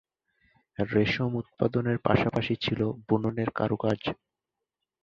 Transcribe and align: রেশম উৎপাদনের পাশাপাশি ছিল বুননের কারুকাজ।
রেশম 0.79 1.31
উৎপাদনের 1.35 1.97
পাশাপাশি 1.99 2.53
ছিল 2.55 2.79
বুননের 3.07 3.49
কারুকাজ। 3.51 3.99